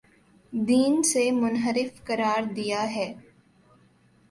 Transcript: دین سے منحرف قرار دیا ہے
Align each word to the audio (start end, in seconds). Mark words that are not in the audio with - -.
دین 0.53 1.01
سے 1.03 1.29
منحرف 1.31 2.03
قرار 2.03 2.43
دیا 2.53 2.83
ہے 2.95 3.13